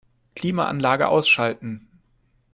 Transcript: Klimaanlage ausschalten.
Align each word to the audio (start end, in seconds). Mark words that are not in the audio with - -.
Klimaanlage 0.35 1.09
ausschalten. 1.09 1.87